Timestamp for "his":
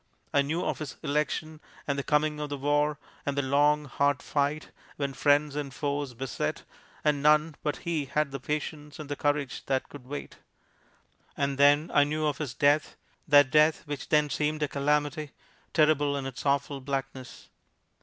0.79-0.97, 12.39-12.55